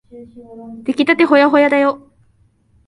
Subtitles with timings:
[0.81, 2.11] できたてほやほやだよ。